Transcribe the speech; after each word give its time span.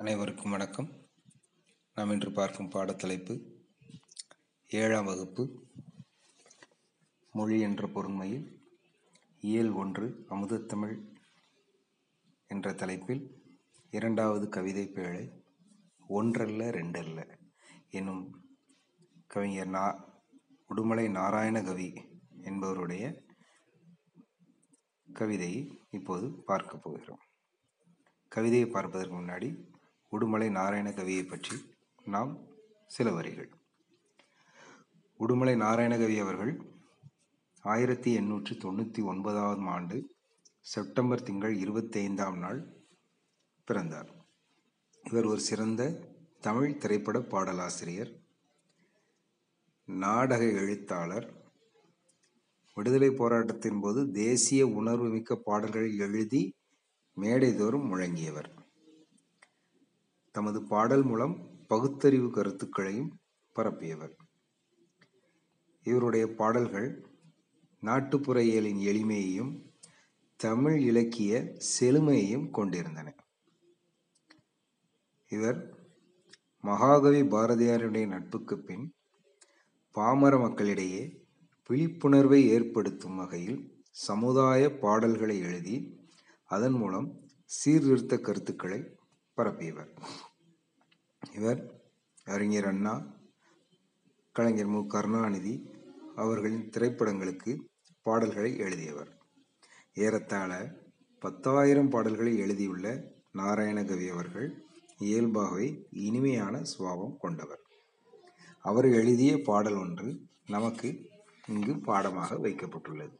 அனைவருக்கும் 0.00 0.50
வணக்கம். 0.50 0.88
நாம் 1.94 2.10
இன்று 2.10 2.32
பார்க்கும் 2.32 2.70
பாடத்தலைப்பு 2.70 3.34
ஏழாம் 4.66 5.04
வகுப்பு 5.04 5.44
மொழி 7.32 7.60
என்ற 7.60 7.86
பொருண்மையில் 7.86 8.44
இயல் 9.40 9.70
ஒன்று 9.70 10.24
அமுதத்தமிழ் 10.28 10.94
என்ற 12.46 12.72
தலைப்பில் 12.72 13.42
இரண்டாவது 13.90 14.48
கவிதை 14.48 14.86
பேழை 14.86 15.42
ஒன்றல்ல 16.08 16.70
ரெண்டல்ல 16.70 17.38
எனும் 17.90 18.22
கவிஞர் 19.26 19.68
நா 19.68 19.84
உடுமலை 20.74 21.06
நாராயணகவி 21.10 21.88
என்பவருடைய 22.42 23.26
கவிதையை 25.12 25.80
இப்போது 25.90 26.30
பார்க்க 26.44 26.76
போகிறோம். 26.76 27.20
கவிதையை 28.28 28.68
பார்ப்பதற்கு 28.68 29.16
முன்னாடி 29.20 29.76
உடுமலை 30.12 30.50
நாராயண 30.50 30.90
கவியை 30.90 31.28
பற்றி 31.28 31.56
நாம் 32.04 32.30
சில 32.86 33.12
வரிகள். 33.12 33.50
உடுமலை 35.20 35.54
நாராயணகவி 35.64 36.16
அவர்கள் 36.20 36.52
ஆயிரத்தி 37.64 38.10
எண்ணூற்றி 38.18 38.54
தொண்ணூற்றி 38.64 39.02
ஒன்பதாம் 39.02 39.66
ஆண்டு 39.66 39.96
செப்டம்பர் 40.60 41.22
திங்கள் 41.22 41.56
இருபத்தைந்தாம் 41.56 42.38
நாள் 42.38 42.60
பிறந்தார். 43.64 44.10
இவர் 45.04 45.24
ஒரு 45.24 45.40
சிறந்த 45.40 45.82
தமிழ் 46.40 46.76
திரைப்பட 46.76 47.18
பாடலாசிரியர் 47.18 48.12
நாடக 49.84 50.42
எழுத்தாளர் 50.44 51.28
விடுதலை 52.76 53.10
போராட்டத்தின் 53.10 53.80
போது 53.80 54.00
தேசிய 54.10 54.66
உணர்வுமிக்க 54.66 55.34
பாடல்களை 55.34 55.96
எழுதி 55.96 56.42
மேடைதோறும் 57.16 57.88
முழங்கியவர். 57.90 58.57
தமது 60.32 60.62
பாடல் 60.62 61.02
மூலம் 61.02 61.34
பகுத்தறிவு 61.66 62.30
கருத்துக்களையும் 62.30 63.18
பரப்பியவர். 63.56 64.14
இவருடைய 65.82 66.34
பாடல்கள் 66.34 67.06
நாட்டுப்புற 67.80 68.40
இயலின் 68.42 68.80
எளிமையையும் 68.80 69.72
தமிழ் 70.36 70.80
இலக்கிய 70.80 71.56
செழுமையையும் 71.80 72.50
கொண்டிருந்தன. 72.50 73.14
இவர் 75.28 75.76
மகாகவி 76.60 77.22
பாரதியாருடைய 77.22 78.06
நட்புக்கு 78.06 78.58
பின் 78.58 78.92
பாமர 79.90 80.38
மக்களிடையே 80.38 81.26
விழிப்புணர்வை 81.66 82.48
ஏற்படுத்தும் 82.48 83.16
வகையில் 83.16 83.82
சமுதாய 83.90 84.78
பாடல்களை 84.78 85.38
எழுதி 85.38 85.76
அதன் 86.44 86.72
மூலம் 86.72 87.08
சீர்திருத்த 87.44 88.18
கருத்துக்களை 88.18 88.97
பரப்பியவர். 89.38 89.90
இவர் 91.32 91.60
அறிஞர் 92.24 92.64
அண்ணா 92.64 92.94
கலைஞர் 94.32 94.66
மு. 94.66 94.86
கருணாநிதி 94.86 95.70
அவர்களின் 96.16 96.70
திரைப்படங்களுக்கு 96.70 97.58
பாடல்களை 98.02 98.56
எழுதியவர். 98.56 99.16
ஏறத்தாழ 99.94 100.80
பத்தாயிரம் 101.18 101.88
பாடல்களை 101.88 102.38
எழுதியுள்ள 102.38 103.12
நாராயணகவி 103.34 104.12
அவர்கள் 104.12 104.64
இயல்பாகவே 104.98 105.86
இனிமையான 105.90 106.64
சுபாவம் 106.64 107.16
கொண்டவர். 107.18 107.60
அவர் 108.58 108.84
எழுதிய 108.84 109.40
பாடல் 109.44 109.76
ஒன்று 109.76 110.20
நமக்கு 110.46 111.08
இங்கு 111.46 111.78
பாடமாக 111.78 112.34
வைக்கப்பட்டுள்ளது. 112.34 113.16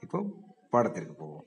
இப்போ 0.00 0.24
பாடத்திற்கு 0.72 1.12
போவோம். 1.12 1.46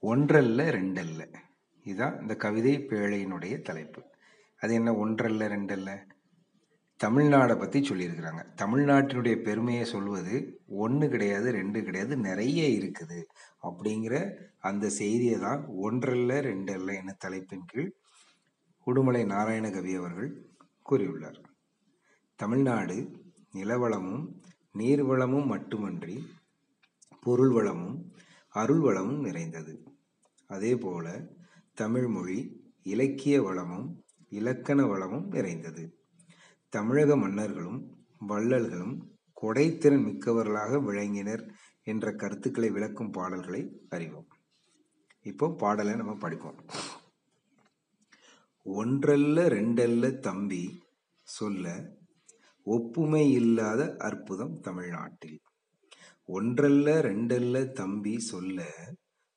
ஒன்றல்ல 0.00 0.70
ரெண்டல்ல. 0.70 1.44
இதுதான் 1.86 2.14
இந்த 2.22 2.34
கவிதை 2.44 2.74
பேழையினுடைய 2.90 3.54
தலைப்பு. 3.68 4.00
அது 4.60 4.72
என்ன 4.74 4.90
ஒன்றல்ல 4.94 5.48
ரெண்டல்ல? 5.54 5.90
தமிழ்நாடை 7.00 7.54
பற்றி 7.58 7.78
சொல்லியிருக்கிறாங்க. 7.80 8.42
தமிழ்நாட்டினுடைய 8.62 9.36
பெருமையை 9.46 9.84
சொல்வது 9.84 10.34
ஒன்று 10.84 11.06
கிடையாது 11.14 11.48
ரெண்டு 11.58 11.78
கிடையாது 11.86 12.14
நிறைய 12.28 12.60
இருக்குது 12.78 13.18
அப்படிங்கிற 13.62 14.14
அந்த 14.60 14.88
செய்தியை 15.00 15.38
தான் 15.38 15.62
ஒன்றல்ல 15.86 16.40
ரெண்டல்ல 16.48 16.94
என 17.00 17.14
தலைப்பின் 17.24 17.66
கீழ் 17.66 17.90
உடுமலை 18.86 19.22
நாராயணகவி 19.34 19.92
அவர்கள் 20.00 20.30
கூறியுள்ளார். 20.88 21.40
தமிழ்நாடு 22.40 22.96
நிலவளமும் 23.54 24.24
நீர்வளமும் 24.78 25.46
மட்டுமன்றி 25.46 26.16
பொருள் 27.22 27.52
வளமும் 27.56 27.96
அருள் 28.54 28.82
வளமும் 28.86 29.20
நிறைந்தது 29.20 29.74
அதேபோல 30.50 31.06
தமிழ்மொழி 31.76 32.38
இலக்கிய 32.82 33.42
வளமும் 33.42 33.88
இலக்கண 34.28 34.86
வளமும் 34.86 35.26
நிறைந்தது. 35.28 35.82
தமிழக 36.68 37.16
மன்னர்களும் 37.16 37.80
வள்ளல்களும் 38.28 38.94
கொடைத்திறன் 39.42 40.04
மிக்கவர்களாக 40.06 40.78
விளங்கினர் 40.82 41.42
என்ற 41.82 42.12
கருத்துக்களை 42.12 42.70
விளக்கும் 42.70 43.10
பாடல்களை 43.10 43.62
அறிவோம். 43.88 44.28
இப்போ 45.22 45.54
பாடலை 45.58 45.94
நம்ம 45.94 46.14
படிப்போம். 46.14 46.60
ஒன்றல்ல 48.66 49.48
ரெண்டல்ல 49.48 50.18
தம்பி 50.18 50.64
சொல்ல 51.22 51.66
ஒப்புமை 52.66 53.24
இல்லாத 53.32 53.96
அற்புதம் 53.98 54.60
தமிழ்நாட்டில். 54.60 55.38
ஒன்றல்ல 56.26 57.00
ரெண்டல்ல 57.02 57.72
தம்பி 57.72 58.18
சொல்ல 58.18 58.64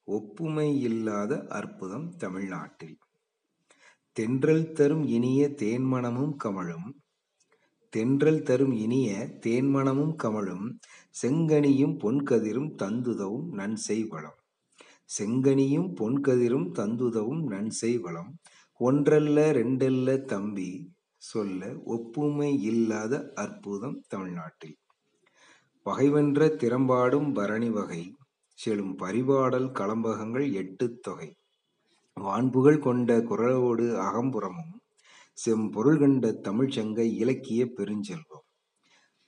ஒப்புமை 0.10 0.82
இல்லாத 0.82 1.46
அற்புதம் 1.50 2.16
தமிழ்நாட்டில். 2.16 2.98
தென்றல் 4.12 4.72
தரும் 4.72 5.06
இனிய 5.08 5.50
தேன்மணமும் 5.50 6.36
கமழும். 6.44 6.88
தென்றல் 7.90 8.42
தரும் 8.42 8.72
இனிய 8.72 9.40
தேன்மணமும் 9.46 10.16
கமழும். 10.24 10.66
செங்கனியும் 11.22 11.96
பொன்கதிரும் 11.98 12.72
தந்துதவும் 12.84 13.48
நன்செய் 13.52 14.08
வளம். 14.08 14.40
செங்கனியும் 15.20 15.90
பொன்கதிரும் 15.96 16.70
தந்துதவும் 16.74 17.44
நன்செய் 17.44 17.98
வளம். 17.98 18.38
ஒன்றல்ல 18.80 19.52
ரெண்டல்ல 19.52 20.22
தம்பி 20.22 20.94
சொல்ல 21.18 21.76
ஒப்புமை 21.86 22.62
இல்லாத 22.62 23.32
அற்புதம் 23.36 24.02
தமிழ்நாட்டில். 24.08 24.78
பகைவென்ற 25.86 26.48
திறம்பாடும் 26.56 27.34
பரணி 27.34 27.70
வகை. 27.70 28.16
செல்லும் 28.62 28.94
பரிபாடல் 28.98 29.68
களம்பகங்கள் 29.80 30.48
எட்டு 30.52 30.86
தொகை. 31.00 31.28
வான்புகள் 32.18 32.80
கொண்ட 32.80 33.18
குரலோடு 33.20 33.86
அகம்புறமும் 34.08 34.74
செம்பொருள் 35.34 36.00
கண்ட 36.00 36.32
தமிழ்ச்சங்க 36.44 37.00
இலக்கிய 37.22 37.66
பெருஞ்செல்வம். 37.78 38.46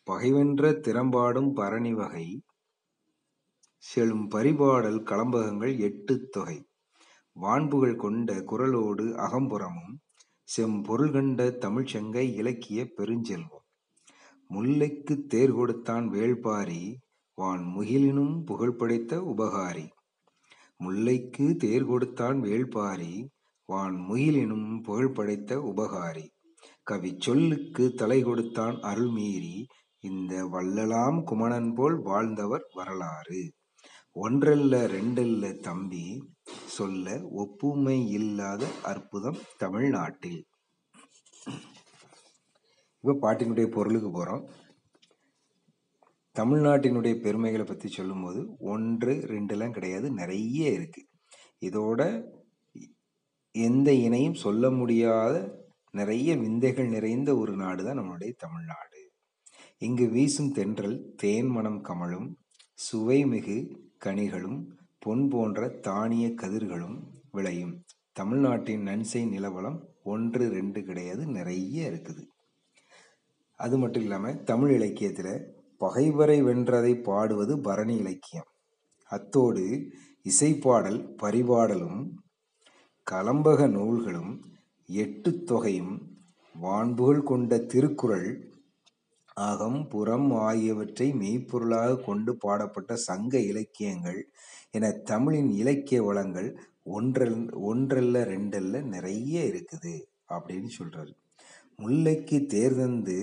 பகைவென்ற 0.08 0.72
திறம்பாடும் 0.86 1.52
பரணி 1.54 1.94
வகை 1.94 2.26
செல்லும் 3.84 4.26
பரிபாடல் 4.32 5.00
களம்பகங்கள் 5.04 5.76
எட்டு 5.80 6.16
தொகை. 6.30 6.58
வான்புகள் 7.36 7.96
கொண்ட 7.96 8.34
குரலோடு 8.52 9.06
அகம்புறமும் 9.28 9.96
செம்பொருள் 10.44 11.12
கண்ட 11.12 11.44
தமிழ்ச்சங்க 11.66 12.18
இலக்கிய 12.40 12.82
பெருஞ்செல்வம். 12.98 13.66
முல்லைக்கு 14.50 15.16
தேர் 15.28 15.54
கொடுத்தான் 15.54 16.08
வேள்பாரி 16.10 16.84
வான் 17.38 17.64
முகிலினும் 17.76 18.34
புகழ் 18.44 18.78
படைத்த 18.80 19.14
உபகாரி. 19.32 19.86
முல்லைக்கு 20.84 21.46
தேர் 21.64 21.86
கொடுத்தான் 21.86 22.38
வேள்பாரி 22.42 23.14
வான் 23.70 23.98
முகிலினும் 24.10 24.70
புகழ் 24.82 25.16
படைத்த 25.18 25.58
உபகாரி. 25.72 26.26
கவி 26.90 27.12
சொல்லுக்கு 27.20 27.84
தலை 28.02 28.20
கொடுத்தான் 28.24 28.78
அருள்மீறி 28.90 29.56
இந்த 30.04 30.34
வள்ளலாம் 30.54 31.18
குமணன் 31.24 31.72
போல் 31.74 31.98
வாழ்ந்தவர் 32.10 32.66
வரலாறு. 32.74 33.42
ஒன்றல்ல 34.26 34.74
ரெண்டல்ல 34.96 35.52
தம்பி 35.60 36.06
சொல்ல 36.78 37.16
ஒப்புமை 37.42 37.98
இல்லாத 38.18 38.64
அற்புதம் 38.92 39.40
தமிழ்நாட்டில். 39.58 40.42
இப்போ 43.04 43.14
பாட்டினுடைய 43.22 43.68
பொருளுக்கு 43.76 44.10
போகிறோம் 44.12 44.44
தமிழ்நாட்டினுடைய 46.36 47.16
பெருமைகளை 47.22 47.66
பற்றி 47.66 47.88
சொல்லும்போது 47.90 48.42
ஒன்று 48.74 49.14
ரெண்டுலாம் 49.34 49.76
கிடையாது 49.78 50.08
நிறைய 50.12 50.70
இருக்குது 50.78 51.10
இதோட 51.68 52.02
எந்த 53.56 53.90
இணையும் 54.06 54.42
சொல்ல 54.44 54.72
முடியாத 54.72 55.36
நிறைய 55.94 56.36
விந்தைகள் 56.36 56.88
நிறைந்த 56.88 57.30
ஒரு 57.36 57.54
நாடு 57.56 57.82
தான் 57.84 58.00
நம்மளுடைய 58.00 58.32
தமிழ்நாடு. 58.44 59.00
இங்கு 59.78 60.06
வீசும் 60.10 60.52
தென்றல் 60.52 60.98
தேன் 61.16 61.48
மனம் 61.48 61.82
கமழும் 61.82 62.28
சுவைமிகு 62.86 63.58
கனிகளும் 64.06 64.60
பொன் 65.00 65.26
போன்ற 65.30 65.68
தானிய 65.88 66.26
கதிர்களும் 66.42 66.98
விளையும். 67.32 67.74
தமிழ்நாட்டின் 68.20 68.86
நன்சை 68.88 69.22
நிலவளம் 69.34 69.80
ஒன்று 70.04 70.46
ரெண்டு 70.50 70.80
கிடையாது 70.84 71.24
நிறைய 71.38 71.90
இருக்குது. 71.92 72.24
அது 73.60 73.76
மட்டும் 73.78 74.04
இல்லாமல் 74.04 74.40
தமிழ் 74.44 74.74
இலக்கியத்தில் 74.78 75.34
பகைவரை 75.82 76.38
வென்றதை 76.44 76.94
பாடுவது 77.02 77.54
பரணி 77.60 77.96
இலக்கியம். 77.96 78.50
அத்தோடு 79.12 79.66
இசைப்பாடல் 80.30 81.00
பரிபாடலும் 81.24 82.00
கலம்பக 83.08 83.62
நூல்களும் 83.70 84.34
எட்டு 84.90 85.32
தொகையும் 85.44 85.94
வான்புகள் 86.56 87.24
கொண்ட 87.24 87.58
திருக்குறள் 87.72 88.30
அகம் 89.42 89.82
புறம் 89.88 90.30
ஆகியவற்றை 90.48 91.08
மெய்ப்பொருளாக 91.20 92.00
கொண்டு 92.04 92.32
பாடப்பட்ட 92.38 92.96
சங்க 93.08 93.34
இலக்கியங்கள் 93.52 94.20
என 94.72 94.92
தமிழின் 95.10 95.52
இலக்கிய 95.62 96.00
வளங்கள் 96.04 96.50
ஒன்றல் 96.96 97.38
ஒன்றல்ல 97.70 98.24
ரெண்டல்ல 98.26 98.82
நிறைய 98.94 99.44
இருக்குது 99.52 99.94
அப்படின்னு 100.34 100.72
சொல்றாரு. 100.80 101.14
முல்லைக்கு 101.78 102.38
தேர்தந்து 102.46 103.18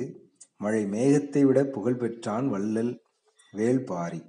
மழை 0.61 0.83
மேகத்தை 0.85 1.43
விட 1.47 1.59
புகழ் 1.65 2.01
பெற்றான் 2.03 2.49
வள்ளல் 2.49 2.93
வேள்பாரி 3.53 4.21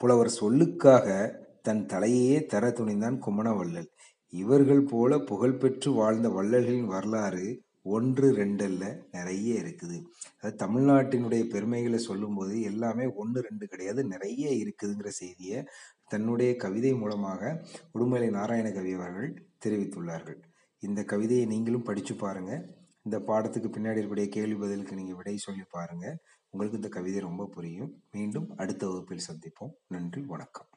புலவர் 0.00 0.30
சொல்லுக்காக 0.40 1.08
தன் 1.62 1.84
தலையையே 1.92 2.38
தர 2.46 2.64
துணிந்தான் 2.70 3.18
குமணவள்ளல் 3.18 3.88
இவர்கள் 4.32 4.82
போல 4.84 5.18
புகழ்பெற்று 5.30 5.90
வாழ்ந்த 5.92 6.28
வள்ளல்களின் 6.28 6.90
வரலாறு 6.94 7.46
ஒன்று 7.94 8.28
ரெண்டல்ல 8.36 8.84
நிறைய 9.10 9.62
இருக்குது. 9.62 9.96
அது 10.40 10.52
தமிழ்நாட்டினுடைய 10.62 11.42
பெருமைகளை 11.48 11.98
சொல்லும்போது 11.98 12.54
எல்லாமே 12.70 13.06
ஒன்று 13.22 13.40
ரெண்டு 13.40 13.66
கிடையாது 13.66 14.00
நிறைய 14.04 14.52
இருக்குதுங்கிற 14.62 15.10
செய்தியை 15.20 15.58
தன்னுடைய 16.08 16.50
கவிதை 16.56 16.92
மூலமாக 16.94 17.42
உடுமலை 17.94 18.28
நாராயணகவி 18.38 18.92
அவர்கள் 18.94 19.30
தெரிவித்துள்ளார்கள். 19.64 20.40
இந்த 20.82 21.02
கவிதையை 21.12 21.46
நீங்களும் 21.46 21.86
படித்து 21.88 22.14
பாருங்கள் 22.14 22.64
இந்த 23.06 23.18
பாடத்துக்கு 23.18 23.68
பின்னாடி 23.74 23.98
இருக்கக்கூடிய 24.00 24.28
கேள்வி 24.28 24.56
பதிலுக்கு 24.60 24.94
நீங்கள் 24.94 25.14
விடை 25.14 25.36
சொல்லி 25.36 25.64
பாருங்கள் 25.70 26.16
உங்களுக்கு 26.50 26.78
இந்த 26.80 26.88
கவிதை 26.88 27.20
ரொம்ப 27.20 27.46
புரியும். 27.46 27.90
மீண்டும் 28.10 28.46
அடுத்த 28.56 28.86
வகுப்பில் 28.86 29.26
சந்திப்போம். 29.28 29.74
நன்றி 29.88 30.22
வணக்கம். 30.22 30.68